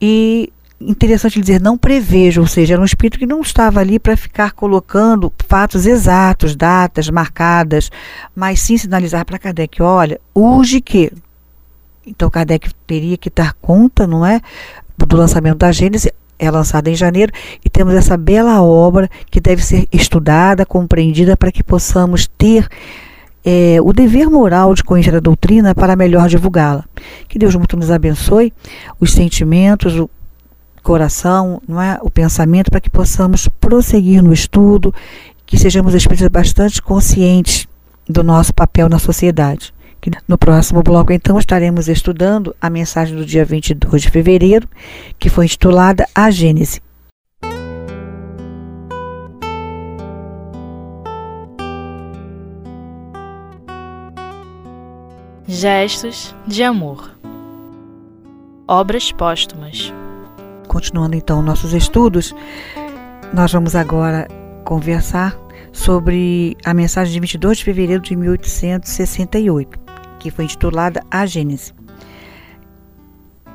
e 0.00 0.52
interessante 0.80 1.40
dizer, 1.40 1.60
não 1.60 1.78
prevejo, 1.78 2.40
ou 2.40 2.46
seja, 2.46 2.74
era 2.74 2.82
um 2.82 2.84
espírito 2.84 3.18
que 3.18 3.26
não 3.26 3.40
estava 3.40 3.80
ali 3.80 3.98
para 3.98 4.16
ficar 4.16 4.52
colocando 4.52 5.32
fatos 5.46 5.86
exatos, 5.86 6.56
datas 6.56 7.08
marcadas, 7.08 7.90
mas 8.34 8.60
sim 8.60 8.76
sinalizar 8.76 9.24
para 9.24 9.38
Kardec, 9.38 9.82
olha, 9.82 10.20
urge 10.34 10.80
que. 10.80 11.12
Então 12.06 12.28
Kardec 12.28 12.70
teria 12.86 13.16
que 13.16 13.30
dar 13.30 13.54
conta, 13.54 14.06
não 14.06 14.26
é, 14.26 14.40
do 14.98 15.16
lançamento 15.16 15.58
da 15.58 15.72
Gênesis, 15.72 16.10
é 16.38 16.50
lançada 16.50 16.90
em 16.90 16.94
janeiro, 16.94 17.32
e 17.64 17.70
temos 17.70 17.94
essa 17.94 18.16
bela 18.16 18.60
obra 18.62 19.08
que 19.30 19.40
deve 19.40 19.64
ser 19.64 19.86
estudada, 19.92 20.66
compreendida 20.66 21.36
para 21.36 21.52
que 21.52 21.62
possamos 21.62 22.26
ter 22.26 22.68
é, 23.44 23.78
o 23.82 23.92
dever 23.92 24.30
moral 24.30 24.74
de 24.74 24.82
conhecer 24.82 25.14
a 25.14 25.20
doutrina 25.20 25.74
para 25.74 25.94
melhor 25.94 26.28
divulgá-la. 26.28 26.84
Que 27.28 27.38
Deus 27.38 27.54
muito 27.54 27.76
nos 27.76 27.90
abençoe 27.90 28.52
os 28.98 29.12
sentimentos, 29.12 29.94
o 29.98 30.08
coração, 30.84 31.60
não 31.66 31.80
é, 31.80 31.98
o 32.02 32.10
pensamento, 32.10 32.70
para 32.70 32.80
que 32.80 32.90
possamos 32.90 33.48
prosseguir 33.48 34.22
no 34.22 34.32
estudo, 34.32 34.94
que 35.46 35.58
sejamos 35.58 35.94
espíritos 35.94 36.28
bastante 36.28 36.80
conscientes 36.80 37.66
do 38.08 38.22
nosso 38.22 38.54
papel 38.54 38.88
na 38.88 38.98
sociedade. 38.98 39.74
No 40.28 40.36
próximo 40.36 40.82
bloco, 40.82 41.12
então, 41.12 41.38
estaremos 41.38 41.88
estudando 41.88 42.54
a 42.60 42.68
mensagem 42.68 43.16
do 43.16 43.24
dia 43.24 43.42
22 43.42 44.02
de 44.02 44.10
fevereiro, 44.10 44.68
que 45.18 45.30
foi 45.30 45.46
intitulada 45.46 46.06
A 46.14 46.30
Gênese. 46.30 46.82
Gestos 55.48 56.34
de 56.46 56.62
amor. 56.62 57.18
Obras 58.68 59.10
póstumas. 59.10 59.92
Continuando 60.74 61.14
então 61.14 61.40
nossos 61.40 61.72
estudos, 61.72 62.34
nós 63.32 63.52
vamos 63.52 63.76
agora 63.76 64.26
conversar 64.64 65.38
sobre 65.72 66.56
a 66.64 66.74
mensagem 66.74 67.12
de 67.12 67.20
22 67.20 67.58
de 67.58 67.64
fevereiro 67.64 68.02
de 68.02 68.16
1868, 68.16 69.78
que 70.18 70.32
foi 70.32 70.46
intitulada 70.46 71.00
A 71.08 71.24
Gênese. 71.26 71.72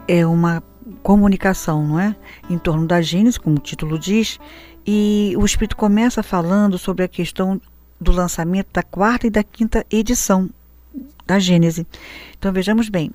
É 0.07 0.25
uma 0.25 0.63
comunicação, 1.03 1.85
não 1.85 1.99
é? 1.99 2.15
Em 2.49 2.57
torno 2.57 2.87
da 2.87 3.01
Gênese, 3.01 3.37
como 3.37 3.57
o 3.57 3.59
título 3.59 3.99
diz, 3.99 4.39
e 4.87 5.33
o 5.37 5.43
Espírito 5.43 5.75
começa 5.75 6.23
falando 6.23 6.77
sobre 6.77 7.03
a 7.03 7.07
questão 7.09 7.59
do 7.99 8.13
lançamento 8.13 8.69
da 8.71 8.81
quarta 8.81 9.27
e 9.27 9.29
da 9.29 9.43
quinta 9.43 9.85
edição 9.91 10.49
da 11.27 11.37
Gênese. 11.37 11.85
Então 12.37 12.53
vejamos 12.53 12.87
bem, 12.87 13.11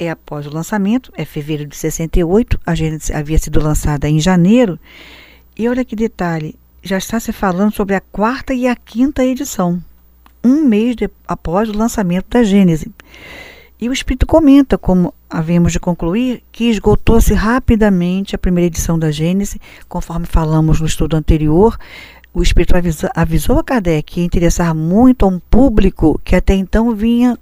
é 0.00 0.10
após 0.10 0.46
o 0.46 0.50
lançamento, 0.50 1.12
é 1.14 1.24
fevereiro 1.26 1.70
de 1.70 1.76
68, 1.76 2.58
a 2.64 2.74
Gênese 2.74 3.12
havia 3.12 3.38
sido 3.38 3.62
lançada 3.62 4.08
em 4.08 4.18
janeiro, 4.18 4.78
e 5.56 5.68
olha 5.68 5.84
que 5.84 5.94
detalhe, 5.94 6.56
já 6.82 6.96
está 6.96 7.20
se 7.20 7.32
falando 7.32 7.74
sobre 7.74 7.94
a 7.94 8.00
quarta 8.00 8.54
e 8.54 8.66
a 8.66 8.74
quinta 8.74 9.22
edição, 9.22 9.80
um 10.42 10.64
mês 10.64 10.96
de, 10.96 11.10
após 11.28 11.68
o 11.68 11.76
lançamento 11.76 12.26
da 12.30 12.42
Gênese. 12.42 12.90
E 13.78 13.88
o 13.88 13.92
Espírito 13.92 14.26
comenta, 14.26 14.76
como 14.76 15.14
havemos 15.28 15.72
de 15.72 15.80
concluir, 15.80 16.42
que 16.50 16.64
esgotou-se 16.64 17.32
rapidamente 17.32 18.34
a 18.34 18.38
primeira 18.38 18.66
edição 18.66 18.98
da 18.98 19.10
Gênese, 19.10 19.60
conforme 19.88 20.26
falamos 20.26 20.80
no 20.80 20.86
estudo 20.86 21.16
anterior. 21.16 21.78
O 22.32 22.42
Espírito 22.42 22.76
avisou, 22.76 23.10
avisou 23.14 23.58
a 23.58 23.64
Kardec 23.64 24.02
que 24.02 24.20
ia 24.20 24.26
interessar 24.26 24.74
muito 24.74 25.24
a 25.24 25.28
um 25.28 25.38
público 25.38 26.20
que 26.22 26.36
até 26.36 26.54
então 26.54 26.94
vinha, 26.94 27.38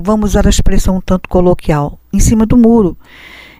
vamos 0.00 0.30
usar 0.30 0.46
a 0.46 0.50
expressão 0.50 0.96
um 0.96 1.00
tanto 1.00 1.28
coloquial, 1.28 1.98
em 2.12 2.20
cima 2.20 2.46
do 2.46 2.56
muro, 2.56 2.96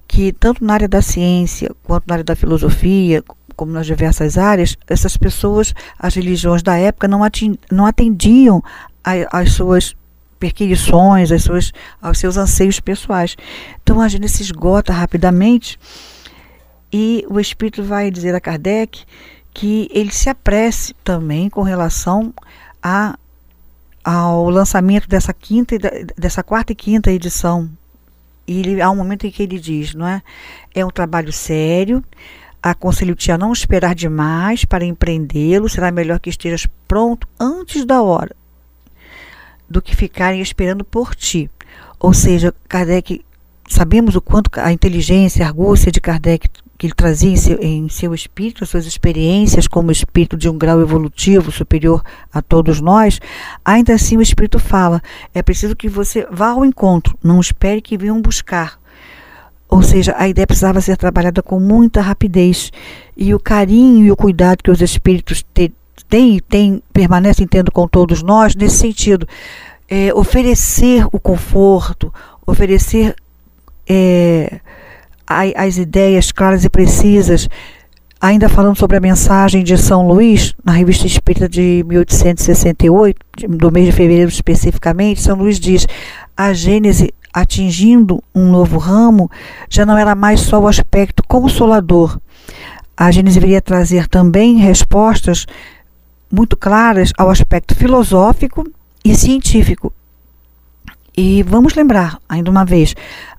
que 0.06 0.32
tanto 0.32 0.64
na 0.64 0.74
área 0.74 0.88
da 0.88 1.02
ciência 1.02 1.70
quanto 1.82 2.04
na 2.06 2.14
área 2.14 2.24
da 2.24 2.36
filosofia, 2.36 3.22
como 3.56 3.72
nas 3.72 3.86
diversas 3.86 4.38
áreas, 4.38 4.76
essas 4.86 5.16
pessoas, 5.16 5.74
as 5.98 6.14
religiões 6.14 6.62
da 6.62 6.76
época, 6.76 7.08
não, 7.08 7.20
não 7.70 7.86
atendiam 7.86 8.62
às 9.04 9.52
suas 9.52 9.94
perquisições, 10.38 11.30
às 11.30 11.44
suas, 11.44 11.72
aos 12.00 12.18
seus 12.18 12.36
anseios 12.36 12.80
pessoais. 12.80 13.36
Então 13.82 14.00
a 14.00 14.08
gente 14.08 14.28
se 14.28 14.42
esgota 14.42 14.92
rapidamente 14.92 15.78
e 16.92 17.24
o 17.30 17.38
Espírito 17.38 17.82
vai 17.82 18.10
dizer 18.10 18.34
a 18.34 18.40
Kardec 18.40 19.04
que 19.54 19.88
ele 19.92 20.10
se 20.10 20.28
apresse 20.28 20.94
também 21.04 21.48
com 21.48 21.62
relação 21.62 22.34
a, 22.82 23.16
ao 24.04 24.50
lançamento 24.50 25.08
dessa 25.08 25.32
quinta 25.32 25.76
dessa 26.16 26.42
quarta 26.42 26.72
e 26.72 26.76
quinta 26.76 27.10
edição. 27.10 27.70
E 28.46 28.58
ele, 28.58 28.82
há 28.82 28.90
um 28.90 28.96
momento 28.96 29.26
em 29.26 29.30
que 29.30 29.42
ele 29.42 29.58
diz, 29.58 29.94
não 29.94 30.06
é? 30.06 30.22
É 30.74 30.84
um 30.84 30.90
trabalho 30.90 31.32
sério, 31.32 32.02
Aconselho-te 32.62 33.32
a 33.32 33.36
não 33.36 33.52
esperar 33.52 33.92
demais 33.92 34.64
para 34.64 34.84
empreendê-lo, 34.84 35.68
será 35.68 35.90
melhor 35.90 36.20
que 36.20 36.30
estejas 36.30 36.64
pronto 36.86 37.26
antes 37.38 37.84
da 37.84 38.00
hora 38.00 38.36
do 39.68 39.82
que 39.82 39.96
ficarem 39.96 40.40
esperando 40.40 40.84
por 40.84 41.12
ti. 41.16 41.50
Ou 41.98 42.14
seja, 42.14 42.54
Kardec, 42.68 43.24
sabemos 43.68 44.14
o 44.14 44.20
quanto 44.20 44.48
a 44.60 44.72
inteligência, 44.72 45.44
a 45.44 45.48
argúcia 45.48 45.90
de 45.90 46.00
Kardec 46.00 46.48
que 46.82 46.86
ele 46.88 46.94
trazia 46.94 47.30
em 47.30 47.36
seu, 47.36 47.58
em 47.60 47.88
seu 47.88 48.12
espírito, 48.12 48.64
as 48.64 48.70
suas 48.70 48.86
experiências 48.86 49.68
como 49.68 49.92
espírito 49.92 50.36
de 50.36 50.48
um 50.48 50.58
grau 50.58 50.80
evolutivo 50.80 51.52
superior 51.52 52.02
a 52.32 52.42
todos 52.42 52.80
nós, 52.80 53.20
ainda 53.64 53.94
assim 53.94 54.16
o 54.16 54.20
espírito 54.20 54.58
fala: 54.58 55.00
é 55.32 55.44
preciso 55.44 55.76
que 55.76 55.88
você 55.88 56.26
vá 56.28 56.48
ao 56.48 56.64
encontro, 56.64 57.16
não 57.22 57.40
espere 57.40 57.80
que 57.80 57.96
venham 57.96 58.20
buscar. 58.20 58.80
Ou 59.68 59.80
seja, 59.80 60.12
a 60.18 60.26
ideia 60.26 60.44
precisava 60.44 60.80
ser 60.80 60.96
trabalhada 60.96 61.40
com 61.40 61.60
muita 61.60 62.00
rapidez. 62.00 62.72
E 63.16 63.32
o 63.32 63.38
carinho 63.38 64.04
e 64.04 64.10
o 64.10 64.16
cuidado 64.16 64.60
que 64.60 64.70
os 64.70 64.82
espíritos 64.82 65.44
têm 65.54 66.36
e 66.36 66.40
têm, 66.40 66.82
permanecem 66.92 67.46
tendo 67.46 67.70
com 67.70 67.86
todos 67.86 68.24
nós, 68.24 68.56
nesse 68.56 68.78
sentido, 68.78 69.24
é, 69.88 70.12
oferecer 70.12 71.06
o 71.12 71.20
conforto, 71.20 72.12
oferecer 72.44 73.14
é, 73.88 74.60
as 75.56 75.76
ideias 75.76 76.32
claras 76.32 76.64
e 76.64 76.68
precisas. 76.68 77.48
Ainda 78.20 78.48
falando 78.48 78.78
sobre 78.78 78.96
a 78.96 79.00
mensagem 79.00 79.64
de 79.64 79.76
São 79.76 80.06
Luís, 80.06 80.54
na 80.64 80.72
revista 80.72 81.06
Espírita 81.06 81.48
de 81.48 81.84
1868, 81.88 83.18
do 83.48 83.72
mês 83.72 83.86
de 83.86 83.92
fevereiro 83.92 84.30
especificamente, 84.30 85.20
São 85.20 85.36
Luís 85.36 85.58
diz: 85.58 85.86
a 86.36 86.52
Gênese 86.52 87.12
atingindo 87.32 88.22
um 88.34 88.50
novo 88.50 88.78
ramo, 88.78 89.30
já 89.68 89.86
não 89.86 89.96
era 89.96 90.14
mais 90.14 90.40
só 90.40 90.60
o 90.60 90.68
aspecto 90.68 91.22
consolador. 91.26 92.18
A 92.96 93.10
Gênesis 93.10 93.36
deveria 93.36 93.62
trazer 93.62 94.06
também 94.06 94.58
respostas 94.58 95.46
muito 96.30 96.56
claras 96.56 97.10
ao 97.16 97.30
aspecto 97.30 97.74
filosófico 97.74 98.70
e 99.04 99.14
científico. 99.14 99.92
E 101.16 101.42
vamos 101.42 101.74
lembrar, 101.74 102.18
ainda 102.28 102.50
uma 102.50 102.64
vez, 102.64 102.94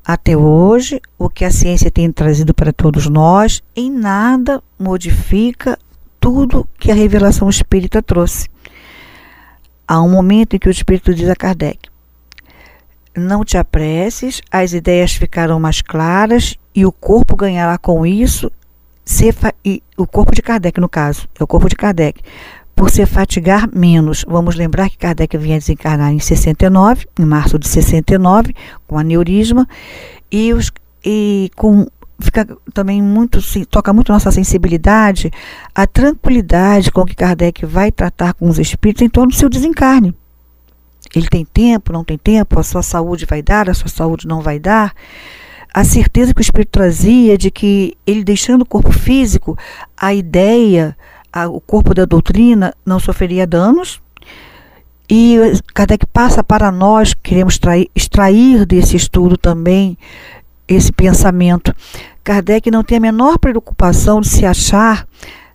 até 0.06 0.38
hoje, 0.38 1.02
o 1.18 1.30
que 1.30 1.44
a 1.44 1.52
ciência 1.52 1.90
tem 1.90 2.12
trazido 2.12 2.54
para 2.54 2.72
todos 2.72 3.08
nós 3.08 3.64
em 3.76 3.92
nada 3.92 4.62
modifica 4.78 5.78
tudo 6.20 6.68
que 6.78 6.92
a 6.92 6.96
revelação 6.96 7.50
espírita 7.50 8.02
trouxe. 8.02 8.48
Há 9.88 10.02
um 10.02 10.10
momento 10.10 10.56
em 10.56 10.60
que 10.60 10.70
o 10.70 10.72
Espírito 10.72 11.14
diz 11.14 11.30
a 11.30 11.36
Kardec: 11.36 11.90
não 13.16 13.44
te 13.44 13.58
apresses, 13.58 14.42
as 14.50 14.74
ideias 14.74 15.14
ficarão 15.14 15.60
mais 15.60 15.82
claras 15.82 16.58
e 16.74 16.86
o 16.86 16.92
corpo 16.92 17.36
ganhará 17.36 17.78
com 17.78 18.06
isso, 18.06 18.52
e 19.66 19.84
o 19.98 20.08
corpo 20.08 20.34
de 20.34 20.42
Kardec, 20.42 20.80
no 20.80 20.88
caso, 20.88 21.28
é 21.38 21.44
o 21.44 21.48
corpo 21.48 21.68
de 21.68 21.76
Kardec, 21.76 22.22
por 22.84 22.90
se 22.90 23.06
fatigar 23.06 23.70
menos. 23.74 24.26
Vamos 24.28 24.56
lembrar 24.56 24.90
que 24.90 24.98
Kardec 24.98 25.38
vinha 25.38 25.58
desencarnar 25.58 26.12
em 26.12 26.20
69, 26.20 27.08
em 27.18 27.24
março 27.24 27.58
de 27.58 27.66
69, 27.66 28.54
com 28.86 29.00
aneurisma, 29.00 29.66
e, 30.30 30.52
os, 30.52 30.70
e 31.02 31.50
com 31.56 31.88
fica 32.20 32.46
também 32.74 33.02
muito 33.02 33.40
toca 33.68 33.94
muito 33.94 34.12
nossa 34.12 34.32
sensibilidade 34.32 35.32
a 35.74 35.88
tranquilidade 35.88 36.92
com 36.92 37.06
que 37.06 37.16
Kardec 37.16 37.66
vai 37.66 37.90
tratar 37.90 38.34
com 38.34 38.50
os 38.50 38.60
espíritos 38.60 39.02
em 39.02 39.08
torno 39.08 39.32
do 39.32 39.38
seu 39.38 39.48
desencarne. 39.48 40.14
Ele 41.16 41.30
tem 41.30 41.46
tempo, 41.46 41.94
não 41.94 42.04
tem 42.04 42.18
tempo, 42.18 42.60
a 42.60 42.64
sua 42.64 42.84
saúde 42.84 43.26
vai 43.26 43.42
dar, 43.42 43.70
a 43.70 43.74
sua 43.74 43.88
saúde 43.88 44.28
não 44.28 44.42
vai 44.42 44.60
dar. 44.60 44.94
A 45.74 45.86
certeza 45.86 46.34
que 46.34 46.42
o 46.42 46.44
Espírito 46.44 46.72
trazia 46.72 47.38
de 47.38 47.50
que 47.50 47.96
ele 48.06 48.26
deixando 48.26 48.64
o 48.64 48.66
corpo 48.66 48.92
físico, 48.92 49.58
a 49.96 50.14
ideia, 50.14 50.98
a, 51.34 51.48
o 51.48 51.60
corpo 51.60 51.94
da 51.94 52.06
doutrina 52.06 52.74
não 52.86 53.00
sofreria 53.00 53.48
danos. 53.48 54.00
E 55.10 55.38
Kardec 55.74 56.06
passa 56.06 56.44
para 56.44 56.72
nós, 56.72 57.14
queremos 57.14 57.58
trair, 57.58 57.90
extrair 57.96 58.66
desse 58.66 58.96
estudo 58.96 59.36
também 59.36 59.98
esse 60.68 60.92
pensamento. 60.92 61.76
Kardec 62.24 62.72
não 62.72 62.84
tem 62.84 62.98
a 62.98 63.02
menor 63.02 63.38
preocupação 63.38 64.22
de 64.22 64.30
se 64.30 64.46
achar 64.46 65.06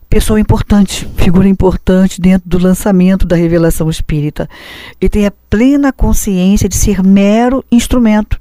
pessoa 0.09 0.41
importante, 0.41 1.09
figura 1.17 1.49
importante 1.49 2.21
dentro 2.21 2.49
do 2.49 2.59
lançamento 2.59 3.27
da 3.27 3.37
revelação 3.37 3.89
espírita. 3.89 4.49
E 5.01 5.09
tem 5.09 5.27
a 5.27 5.33
plena 5.51 5.93
consciência 5.93 6.69
de 6.69 6.77
ser 6.77 7.03
mero 7.03 7.65
instrumento. 7.71 8.41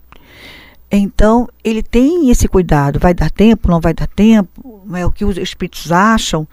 Então, 0.89 1.50
ele 1.63 1.84
tem 1.84 2.29
esse 2.29 2.48
cuidado. 2.48 3.00
Vai 3.00 3.13
dar 3.13 3.29
tempo, 3.29 3.70
não 3.70 3.82
vai 3.82 3.94
dar 3.94 4.08
tempo, 4.08 4.86
é 4.94 5.06
o 5.06 5.12
que 5.12 5.25
os 5.25 5.38
espíritos 5.38 5.91
acham. 5.91 6.48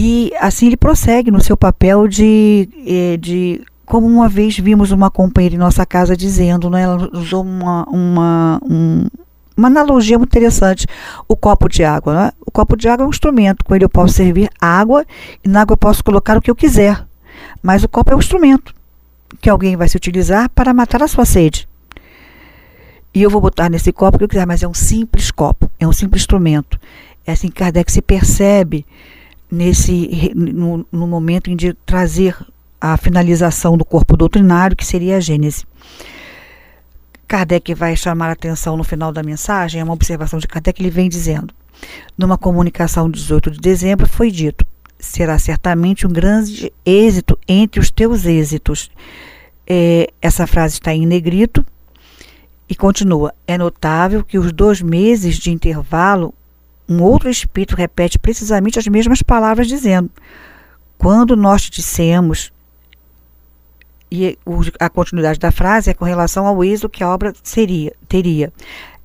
E 0.00 0.32
assim 0.38 0.68
ele 0.68 0.76
prossegue 0.76 1.28
no 1.28 1.40
seu 1.40 1.56
papel 1.56 2.06
de, 2.06 2.68
eh, 2.86 3.16
de 3.16 3.60
como 3.84 4.06
uma 4.06 4.28
vez 4.28 4.56
vimos 4.56 4.92
uma 4.92 5.10
companheira 5.10 5.56
em 5.56 5.58
nossa 5.58 5.84
casa 5.84 6.16
dizendo, 6.16 6.70
né, 6.70 6.82
ela 6.82 7.10
usou 7.12 7.42
uma, 7.42 7.82
uma, 7.88 8.60
um, 8.62 9.08
uma 9.56 9.66
analogia 9.66 10.16
muito 10.16 10.30
interessante. 10.30 10.86
O 11.26 11.34
copo 11.34 11.68
de 11.68 11.82
água. 11.82 12.14
Né? 12.14 12.32
O 12.46 12.48
copo 12.52 12.76
de 12.76 12.88
água 12.88 13.02
é 13.02 13.06
um 13.08 13.10
instrumento. 13.10 13.64
Com 13.64 13.74
ele 13.74 13.86
eu 13.86 13.88
posso 13.88 14.14
servir 14.14 14.48
água 14.60 15.04
e 15.44 15.48
na 15.48 15.62
água 15.62 15.72
eu 15.72 15.78
posso 15.78 16.04
colocar 16.04 16.38
o 16.38 16.40
que 16.40 16.50
eu 16.50 16.54
quiser. 16.54 17.04
Mas 17.60 17.82
o 17.82 17.88
copo 17.88 18.12
é 18.12 18.14
um 18.14 18.20
instrumento. 18.20 18.72
que 19.40 19.50
alguém 19.50 19.74
vai 19.74 19.88
se 19.88 19.96
utilizar 19.96 20.48
para 20.50 20.72
matar 20.72 21.02
a 21.02 21.08
sua 21.08 21.24
sede. 21.24 21.68
E 23.12 23.20
eu 23.20 23.30
vou 23.30 23.40
botar 23.40 23.68
nesse 23.68 23.92
copo 23.92 24.16
que 24.16 24.22
eu 24.22 24.28
quiser, 24.28 24.46
mas 24.46 24.62
é 24.62 24.68
um 24.68 24.74
simples 24.74 25.32
copo, 25.32 25.68
é 25.80 25.88
um 25.88 25.92
simples 25.92 26.22
instrumento. 26.22 26.78
É 27.26 27.32
assim 27.32 27.48
que 27.48 27.54
Kardec 27.54 27.90
se 27.90 28.00
percebe 28.00 28.86
nesse 29.50 30.32
no, 30.34 30.86
no 30.90 31.06
momento 31.06 31.54
de 31.54 31.72
trazer 31.72 32.36
a 32.80 32.96
finalização 32.96 33.76
do 33.76 33.84
corpo 33.84 34.16
doutrinário, 34.16 34.76
que 34.76 34.86
seria 34.86 35.16
a 35.16 35.20
Gênese. 35.20 35.64
Kardec 37.26 37.74
vai 37.74 37.94
chamar 37.94 38.28
a 38.28 38.32
atenção 38.32 38.76
no 38.76 38.84
final 38.84 39.12
da 39.12 39.22
mensagem, 39.22 39.80
é 39.80 39.84
uma 39.84 39.92
observação 39.92 40.38
de 40.38 40.48
Kardec, 40.48 40.80
ele 40.80 40.90
vem 40.90 41.08
dizendo: 41.08 41.52
numa 42.16 42.38
comunicação 42.38 43.10
de 43.10 43.18
18 43.20 43.50
de 43.50 43.58
dezembro 43.58 44.08
foi 44.08 44.30
dito: 44.30 44.64
será 44.98 45.38
certamente 45.38 46.06
um 46.06 46.10
grande 46.10 46.72
êxito 46.84 47.38
entre 47.46 47.80
os 47.80 47.90
teus 47.90 48.24
êxitos. 48.24 48.90
É, 49.70 50.10
essa 50.22 50.46
frase 50.46 50.74
está 50.74 50.94
em 50.94 51.06
negrito 51.06 51.64
e 52.68 52.74
continua: 52.74 53.34
é 53.46 53.58
notável 53.58 54.24
que 54.24 54.38
os 54.38 54.52
dois 54.52 54.80
meses 54.80 55.36
de 55.36 55.50
intervalo, 55.50 56.34
um 56.88 57.02
outro 57.02 57.28
espírito 57.28 57.76
repete 57.76 58.18
precisamente 58.18 58.78
as 58.78 58.86
mesmas 58.86 59.22
palavras, 59.22 59.68
dizendo: 59.68 60.10
quando 60.96 61.36
nós 61.36 61.62
te 61.62 61.70
dissemos 61.70 62.50
e 64.10 64.38
a 64.80 64.88
continuidade 64.88 65.38
da 65.38 65.52
frase 65.52 65.90
é 65.90 65.94
com 65.94 66.04
relação 66.04 66.46
ao 66.46 66.64
êxito 66.64 66.88
que 66.88 67.04
a 67.04 67.08
obra 67.08 67.34
seria, 67.42 67.92
teria. 68.08 68.52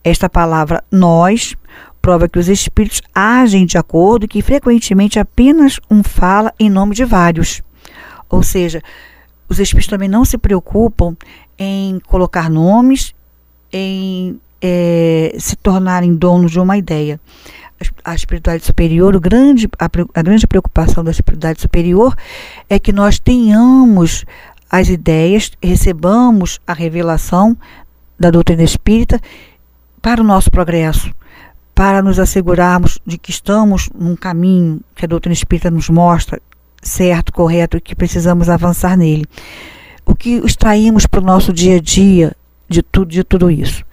Esta 0.03 0.29
palavra 0.29 0.83
nós 0.89 1.55
prova 2.01 2.27
que 2.27 2.39
os 2.39 2.49
espíritos 2.49 3.01
agem 3.13 3.65
de 3.65 3.77
acordo 3.77 4.25
e 4.25 4.27
que 4.27 4.41
frequentemente 4.41 5.19
apenas 5.19 5.79
um 5.89 6.03
fala 6.03 6.53
em 6.59 6.69
nome 6.69 6.95
de 6.95 7.05
vários. 7.05 7.61
Ou 8.29 8.43
seja, 8.43 8.81
os 9.47 9.59
espíritos 9.59 9.89
também 9.89 10.09
não 10.09 10.25
se 10.25 10.37
preocupam 10.37 11.15
em 11.57 11.99
colocar 11.99 12.49
nomes, 12.49 13.13
em 13.71 14.39
é, 14.61 15.35
se 15.37 15.55
tornarem 15.57 16.15
donos 16.15 16.51
de 16.51 16.59
uma 16.59 16.77
ideia. 16.77 17.19
A 18.03 18.15
espiritualidade 18.15 18.65
superior, 18.65 19.19
grande, 19.19 19.67
a, 19.79 19.89
a 20.13 20.21
grande 20.21 20.47
preocupação 20.47 21.03
da 21.03 21.11
espiritualidade 21.11 21.61
superior 21.61 22.15
é 22.69 22.79
que 22.79 22.91
nós 22.91 23.19
tenhamos 23.19 24.25
as 24.69 24.89
ideias, 24.89 25.51
recebamos 25.61 26.59
a 26.65 26.73
revelação 26.73 27.55
da 28.19 28.31
doutrina 28.31 28.63
espírita 28.63 29.19
para 30.01 30.21
o 30.21 30.23
nosso 30.23 30.49
progresso, 30.49 31.13
para 31.75 32.01
nos 32.01 32.19
assegurarmos 32.19 32.99
de 33.05 33.17
que 33.17 33.31
estamos 33.31 33.89
num 33.93 34.15
caminho 34.15 34.81
que 34.95 35.05
a 35.05 35.07
doutrina 35.07 35.33
espírita 35.33 35.71
nos 35.71 35.89
mostra 35.89 36.41
certo, 36.81 37.31
correto 37.31 37.77
e 37.77 37.81
que 37.81 37.95
precisamos 37.95 38.49
avançar 38.49 38.97
nele. 38.97 39.25
O 40.05 40.13
que 40.13 40.35
extraímos 40.45 41.05
para 41.05 41.21
o 41.21 41.23
nosso 41.23 41.53
dia 41.53 41.77
a 41.77 41.79
dia 41.79 42.35
de 42.67 42.81
tudo, 42.81 43.09
de 43.09 43.23
tudo 43.23 43.49
isso? 43.49 43.85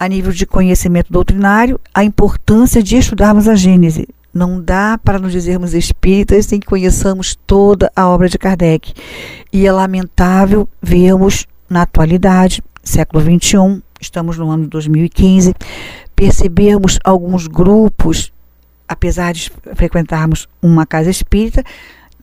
A 0.00 0.08
nível 0.08 0.32
de 0.32 0.46
conhecimento 0.46 1.12
doutrinário, 1.12 1.78
a 1.92 2.02
importância 2.02 2.82
de 2.82 2.96
estudarmos 2.96 3.46
a 3.46 3.54
Gênese, 3.54 4.08
não 4.32 4.58
dá 4.58 4.96
para 4.96 5.18
nos 5.18 5.30
dizermos 5.30 5.74
espíritas 5.74 6.46
sem 6.46 6.58
que 6.58 6.66
conheçamos 6.66 7.36
toda 7.46 7.92
a 7.94 8.08
obra 8.08 8.26
de 8.26 8.38
Kardec. 8.38 8.94
E 9.52 9.66
é 9.66 9.70
lamentável 9.70 10.66
vermos 10.80 11.46
na 11.68 11.82
atualidade, 11.82 12.64
século 12.82 13.22
XXI, 13.22 13.82
estamos 14.00 14.38
no 14.38 14.50
ano 14.50 14.64
de 14.64 14.70
2015, 14.70 15.54
percebermos 16.16 16.98
alguns 17.04 17.46
grupos, 17.46 18.32
apesar 18.88 19.34
de 19.34 19.52
frequentarmos 19.74 20.48
uma 20.62 20.86
casa 20.86 21.10
espírita, 21.10 21.62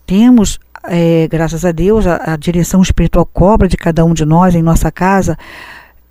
temos, 0.04 0.58
é, 0.84 1.28
graças 1.28 1.64
a 1.64 1.72
Deus, 1.72 2.08
a, 2.08 2.34
a 2.34 2.38
direção 2.38 2.82
espiritual 2.82 3.24
cobra 3.24 3.68
de 3.68 3.78
cada 3.78 4.04
um 4.04 4.16
de 4.16 4.26
nós 4.26 4.56
em 4.56 4.64
nossa 4.64 4.92
casa 4.92 5.38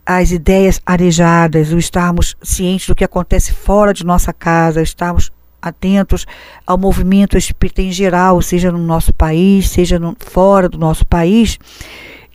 as 0.06 0.30
ideias 0.30 0.80
arejadas, 0.86 1.72
o 1.72 1.78
estarmos 1.78 2.36
cientes 2.40 2.86
do 2.86 2.94
que 2.94 3.02
acontece 3.02 3.52
fora 3.52 3.92
de 3.92 4.04
nossa 4.06 4.32
casa, 4.32 4.80
estarmos 4.80 5.32
atentos 5.60 6.24
ao 6.64 6.78
movimento 6.78 7.36
espírita 7.36 7.82
em 7.82 7.90
geral, 7.90 8.40
seja 8.40 8.70
no 8.70 8.78
nosso 8.78 9.12
país, 9.12 9.68
seja 9.68 9.98
no, 9.98 10.16
fora 10.20 10.68
do 10.68 10.78
nosso 10.78 11.04
país, 11.04 11.58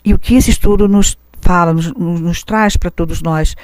e 0.03 0.13
o 0.13 0.19
que 0.19 0.35
esse 0.35 0.49
estudo 0.49 0.85
nos 0.85 1.17
fala, 1.39 1.73
nos, 1.73 1.93
nos 1.93 2.43
traz 2.43 2.75
para 2.75 2.91
todos 2.91 3.21
nós. 3.21 3.55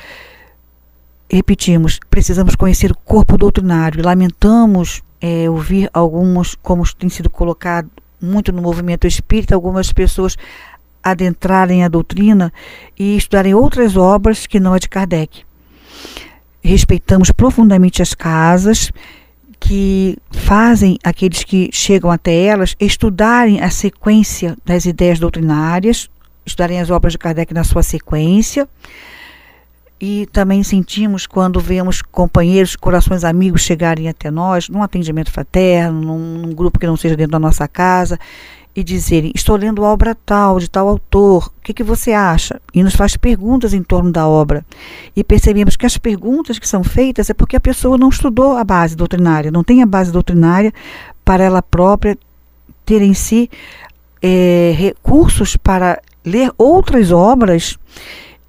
Repetimos, 1.30 2.00
precisamos 2.10 2.56
conhecer 2.56 2.92
o 2.92 2.98
corpo 2.98 3.38
doutrinário. 3.38 4.04
Lamentamos 4.06 5.04
é, 5.20 5.50
ouvir 5.50 5.90
alguns, 5.94 6.56
como 6.56 6.84
tem 6.96 7.10
sido 7.10 7.30
colocado 7.30 7.90
muito 8.22 8.52
no 8.52 8.62
movimento 8.62 9.06
espírita, 9.06 9.54
algumas 9.54 9.92
pessoas 9.92 10.38
adentrarem 11.04 11.84
a 11.84 11.88
doutrina 11.88 12.52
e 12.98 13.18
estudarem 13.18 13.54
outras 13.54 13.96
obras 13.96 14.46
que 14.46 14.60
não 14.60 14.74
a 14.74 14.80
de 14.80 14.90
Kardec. 14.90 15.44
Respeitamos 16.62 17.32
profundamente 17.32 18.02
as 18.02 18.14
casas, 18.14 18.92
que 19.60 20.18
fazem 20.32 20.98
aqueles 21.04 21.44
que 21.44 21.70
chegam 21.74 22.12
até 22.12 22.44
elas 22.44 22.76
estudarem 22.80 23.62
a 23.62 23.70
sequência 23.70 24.56
das 24.64 24.86
ideias 24.86 25.20
doutrinárias, 25.20 26.10
estudarem 26.46 26.80
as 26.80 26.90
obras 26.90 27.14
de 27.14 27.18
Kardec 27.18 27.54
na 27.54 27.64
sua 27.64 27.84
sequência. 27.84 28.68
E 30.00 30.28
também 30.28 30.62
sentimos 30.62 31.26
quando 31.26 31.60
vemos 31.60 32.04
companheiros, 32.04 32.76
corações 32.76 33.24
amigos 33.24 33.64
chegarem 33.64 34.08
até 34.08 34.30
nós, 34.30 34.70
num 34.70 34.84
atendimento 34.84 35.32
fraterno, 35.32 36.00
num, 36.00 36.38
num 36.38 36.54
grupo 36.54 36.78
que 36.78 36.86
não 36.86 36.96
seja 36.96 37.16
dentro 37.16 37.32
da 37.32 37.40
nossa 37.40 37.68
casa, 37.68 38.20
e 38.78 38.84
dizerem: 38.84 39.32
Estou 39.34 39.56
lendo 39.56 39.82
obra 39.82 40.14
tal, 40.14 40.60
de 40.60 40.70
tal 40.70 40.88
autor, 40.88 41.48
o 41.48 41.62
que, 41.64 41.74
que 41.74 41.84
você 41.84 42.14
acha? 42.14 42.62
E 42.72 42.84
nos 42.84 42.96
faz 42.96 43.18
perguntas 43.18 43.74
em 43.74 43.82
torno 43.82 44.12
da 44.12 44.28
obra. 44.28 44.64
E 45.16 45.24
percebemos 45.24 45.76
que 45.76 45.88
as 45.88 45.98
perguntas 45.98 46.60
que 46.60 46.68
são 46.68 46.84
feitas 46.84 47.28
é 47.32 47.34
porque 47.34 47.56
a 47.56 47.60
pessoa 47.60 47.98
não 47.98 48.10
estudou 48.10 48.56
a 48.56 48.64
base 48.64 48.96
doutrinária, 48.96 49.50
não 49.50 49.64
tem 49.64 49.82
a 49.82 49.86
base 49.88 50.12
doutrinária 50.12 50.72
para 51.26 51.44
ela 51.44 51.64
própria 51.64 52.16
ter 52.86 53.02
em 53.02 53.16
si 53.16 53.50
é, 54.22 54.76
recursos 54.78 55.58
para 55.58 56.00
ler 56.24 56.52
outras 56.56 57.12
obras 57.12 57.80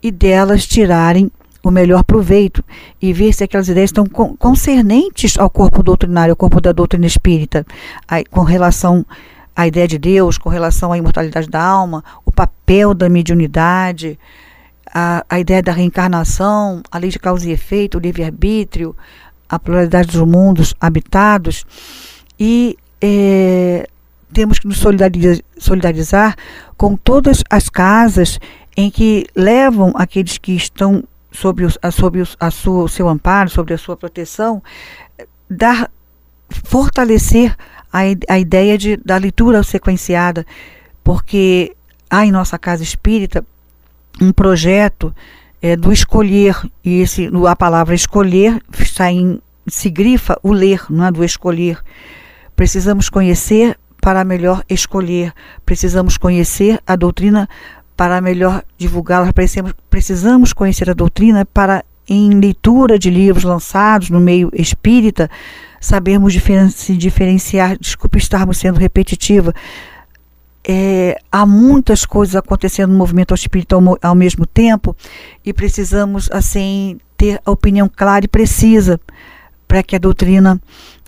e 0.03 0.11
delas 0.11 0.67
tirarem 0.67 1.31
o 1.65 1.71
melhor 1.71 2.05
proveito 2.05 2.63
e 3.01 3.15
ver 3.15 3.33
se 3.33 3.45
aquelas 3.45 3.69
ideias 3.69 3.89
estão 3.89 4.07
concernentes 4.07 5.39
ao 5.39 5.49
corpo 5.49 5.83
doutrinário, 5.83 6.33
ao 6.33 6.37
corpo 6.37 6.61
da 6.61 6.71
doutrina 6.71 7.07
espírita, 7.07 7.67
com 8.31 8.43
relação 8.43 9.05
ideia 9.67 9.89
de 9.89 9.99
Deus 9.99 10.39
com 10.39 10.49
relação 10.49 10.93
à 10.93 10.99
imortalidade 10.99 11.49
da 11.49 11.63
alma, 11.63 12.05
o 12.25 12.31
papel 12.31 12.95
da 12.95 13.09
mediunidade, 13.09 14.19
a, 14.93 15.25
a 15.29 15.41
ideia 15.41 15.63
da 15.63 15.73
reencarnação, 15.73 16.83
a 16.91 16.99
lei 16.99 17.11
de 17.11 17.19
causa 17.19 17.49
e 17.49 17.53
efeito, 17.53 17.99
o 17.99 18.01
livre-arbítrio, 18.01 18.97
a 19.49 19.59
pluralidade 19.59 20.09
dos 20.09 20.27
mundos 20.29 20.75
habitados. 20.81 21.65
E 22.39 22.77
é, 23.01 23.89
temos 24.33 24.59
que 24.59 24.67
nos 24.67 24.79
solidarizar, 24.79 25.43
solidarizar 25.59 26.37
com 26.77 26.97
todas 26.97 27.43
as 27.51 27.69
casas 27.69 28.39
em 28.77 28.91
que 28.91 29.27
levam 29.35 29.93
aqueles 29.97 30.39
que 30.39 30.53
estão 30.53 31.03
sob, 31.33 31.65
o, 31.65 31.71
sob 31.91 32.23
a 32.39 32.51
sua, 32.51 32.85
o 32.85 32.89
seu 32.89 33.09
amparo, 33.09 33.51
sobre 33.51 33.75
a 33.75 33.79
sua 33.79 33.97
proteção, 33.97 34.63
dar, 35.49 35.91
fortalecer 36.69 37.57
a, 37.91 38.01
a 38.29 38.39
ideia 38.39 38.77
de, 38.77 38.99
da 38.99 39.17
leitura 39.17 39.63
sequenciada, 39.63 40.47
porque 41.03 41.75
há 42.11 42.27
em 42.27 42.31
nossa 42.31 42.59
casa 42.59 42.83
espírita 42.83 43.43
um 44.21 44.31
projeto 44.33 45.15
é, 45.63 45.75
do 45.75 45.91
escolher, 45.91 46.55
e 46.85 47.01
esse, 47.01 47.31
a 47.49 47.57
palavra 47.57 47.95
escolher 47.95 48.63
está 48.79 49.11
em, 49.11 49.41
se 49.67 49.89
grifa 49.89 50.39
o 50.43 50.53
ler, 50.53 50.85
não 50.91 51.07
é 51.07 51.11
do 51.11 51.25
escolher. 51.25 51.79
Precisamos 52.55 53.09
conhecer 53.09 53.79
para 53.99 54.23
melhor 54.23 54.63
escolher, 54.69 55.33
precisamos 55.65 56.19
conhecer 56.19 56.83
a 56.87 56.97
doutrina 56.97 57.49
para 57.97 58.21
melhor 58.21 58.63
divulgá-la, 58.77 59.33
precisamos, 59.33 59.73
precisamos 59.89 60.53
conhecer 60.53 60.91
a 60.91 60.95
doutrina 60.95 61.47
para, 61.47 61.83
em 62.07 62.39
leitura 62.39 62.99
de 62.99 63.09
livros 63.09 63.45
lançados 63.45 64.11
no 64.11 64.21
meio 64.21 64.51
espírita, 64.53 65.31
sabermos 65.81 66.35
se 66.75 66.97
diferenciar, 66.97 67.79
desculpe 67.79 68.19
estarmos 68.19 68.59
sendo 68.59 68.79
repetitiva, 68.79 69.55
é, 70.67 71.17
há 71.33 71.47
muitas 71.47 72.05
coisas 72.05 72.37
acontecendo 72.37 72.91
no 72.91 72.99
movimento 72.99 73.35
espírita 73.35 73.75
ao, 73.75 73.99
ao, 74.03 74.15
mesmo 74.15 74.45
tempo 74.45 74.95
e 75.43 75.53
precisamos 75.53 76.29
assim 76.31 76.99
ter 77.17 77.41
a 77.45 77.51
opinião 77.51 77.89
clara 77.89 78.27
e 78.27 78.29
precisa 78.29 79.01
para 79.67 79.83
que 79.83 79.97
a 79.97 79.99
doutrina 79.99 80.61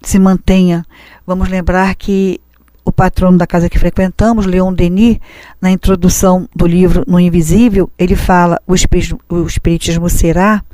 se 0.03 0.19
mantenha. 0.19 0.85
Vamos 1.27 1.49
lembrar 1.49 1.95
que 1.95 2.41
o 2.85 2.91
patrono 2.91 3.37
da 3.37 3.47
casa 3.47 3.69
que 3.69 3.79
frequentamos, 3.79 4.47
Leon 4.47 4.73
Denis, 4.73 5.19
na 5.61 5.71
introdução 5.71 6.49
do 6.57 6.67
livro 6.67 7.05
No 7.07 7.21
Invisível, 7.21 7.91
ele 7.99 8.17
fala: 8.17 8.61
o 8.67 8.75
espiritismo, 8.75 9.21
o 9.29 9.47
espiritismo 9.47 10.09
será 10.09 10.65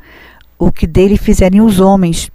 o 0.59 0.73
que 0.73 0.87
dele 0.87 1.17
fizerem 1.17 1.61
os 1.61 1.81
homens. 1.81 2.31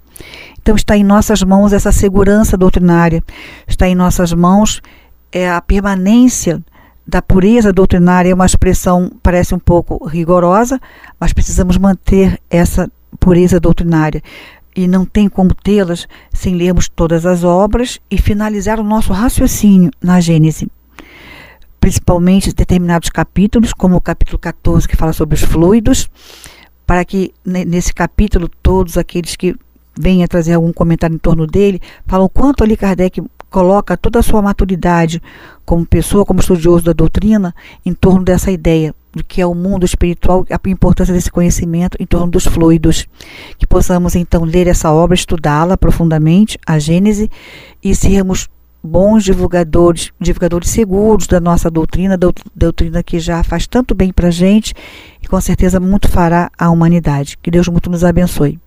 Então 0.61 0.75
está 0.75 0.95
em 0.95 1.03
nossas 1.03 1.41
mãos 1.43 1.73
essa 1.73 1.91
segurança 1.91 2.55
doutrinária, 2.55 3.23
está 3.67 3.87
em 3.87 3.95
nossas 3.95 4.31
mãos 4.33 4.81
é, 5.31 5.49
a 5.49 5.61
permanência 5.61 6.61
da 7.07 7.21
pureza 7.21 7.73
doutrinária. 7.73 8.29
É 8.29 8.33
uma 8.33 8.45
expressão 8.45 9.11
parece 9.23 9.55
um 9.55 9.59
pouco 9.59 10.05
rigorosa, 10.05 10.79
mas 11.19 11.33
precisamos 11.33 11.77
manter 11.77 12.39
essa 12.49 12.89
pureza 13.19 13.59
doutrinária. 13.59 14.21
E 14.75 14.87
não 14.87 15.05
tem 15.05 15.27
como 15.27 15.53
tê-las 15.53 16.07
sem 16.31 16.55
lermos 16.55 16.87
todas 16.87 17.25
as 17.25 17.43
obras 17.43 17.99
e 18.09 18.17
finalizar 18.17 18.79
o 18.79 18.83
nosso 18.83 19.11
raciocínio 19.11 19.91
na 20.01 20.21
Gênese. 20.21 20.69
Principalmente 21.79 22.53
determinados 22.53 23.09
capítulos, 23.09 23.73
como 23.73 23.97
o 23.97 24.01
capítulo 24.01 24.37
14, 24.37 24.87
que 24.87 24.95
fala 24.95 25.11
sobre 25.11 25.35
os 25.35 25.41
fluidos, 25.41 26.07
para 26.85 27.03
que 27.03 27.33
nesse 27.43 27.93
capítulo 27.93 28.47
todos 28.61 28.97
aqueles 28.97 29.35
que 29.35 29.55
venham 29.97 30.27
trazer 30.27 30.53
algum 30.53 30.71
comentário 30.71 31.15
em 31.15 31.19
torno 31.19 31.45
dele 31.45 31.81
falam 32.07 32.29
quanto 32.29 32.63
ali 32.63 32.77
Kardec 32.77 33.21
coloca 33.51 33.97
toda 33.97 34.19
a 34.19 34.23
sua 34.23 34.41
maturidade 34.41 35.21
como 35.65 35.85
pessoa, 35.85 36.25
como 36.25 36.39
estudioso 36.39 36.85
da 36.85 36.93
doutrina, 36.93 37.53
em 37.85 37.93
torno 37.93 38.23
dessa 38.23 38.49
ideia 38.49 38.95
do 39.13 39.23
que 39.23 39.41
é 39.41 39.45
o 39.45 39.53
mundo 39.53 39.85
espiritual, 39.85 40.45
a 40.49 40.69
importância 40.69 41.13
desse 41.13 41.29
conhecimento 41.29 41.97
em 41.99 42.05
torno 42.05 42.31
dos 42.31 42.47
fluidos. 42.47 43.05
Que 43.57 43.67
possamos 43.67 44.15
então 44.15 44.45
ler 44.45 44.67
essa 44.67 44.89
obra, 44.91 45.13
estudá-la 45.13 45.77
profundamente, 45.77 46.57
a 46.65 46.79
Gênese, 46.79 47.29
e 47.83 47.93
sermos 47.93 48.47
bons 48.81 49.23
divulgadores, 49.23 50.11
divulgadores 50.19 50.69
seguros 50.69 51.27
da 51.27 51.39
nossa 51.39 51.69
doutrina, 51.69 52.17
doutrina 52.55 53.03
que 53.03 53.19
já 53.19 53.43
faz 53.43 53.67
tanto 53.67 53.93
bem 53.93 54.11
para 54.13 54.29
a 54.29 54.31
gente 54.31 54.73
e 55.21 55.27
com 55.27 55.39
certeza 55.39 55.79
muito 55.79 56.07
fará 56.07 56.49
à 56.57 56.69
humanidade. 56.69 57.37
Que 57.43 57.51
Deus 57.51 57.67
muito 57.67 57.89
nos 57.89 58.03
abençoe. 58.03 58.57